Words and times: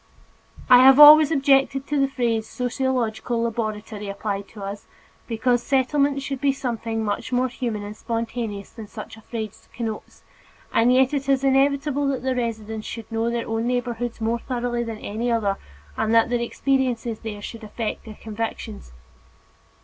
I 0.67 0.79
have 0.79 0.99
always 0.99 1.29
objected 1.29 1.85
to 1.85 1.99
the 1.99 2.07
phrase 2.07 2.49
"sociological 2.49 3.43
laboratory" 3.43 4.09
applied 4.09 4.47
to 4.47 4.63
us, 4.63 4.87
because 5.27 5.61
Settlements 5.61 6.23
should 6.23 6.41
be 6.41 6.51
something 6.51 7.05
much 7.05 7.31
more 7.31 7.47
human 7.49 7.83
and 7.83 7.95
spontaneous 7.95 8.71
than 8.71 8.87
such 8.87 9.15
a 9.15 9.21
phrase 9.21 9.69
connotes, 9.75 10.23
and 10.73 10.91
yet 10.91 11.13
it 11.13 11.29
is 11.29 11.43
inevitable 11.43 12.07
that 12.07 12.23
the 12.23 12.33
residents 12.35 12.87
should 12.87 13.11
know 13.11 13.29
their 13.29 13.47
own 13.47 13.67
neighborhoods 13.67 14.19
more 14.19 14.39
thoroughly 14.39 14.83
than 14.83 14.97
any 14.97 15.31
other, 15.31 15.57
and 15.95 16.15
that 16.15 16.31
their 16.31 16.41
experiences 16.41 17.19
there 17.19 17.39
should 17.39 17.63
affect 17.63 18.03
their 18.05 18.15
convictions. 18.19 18.93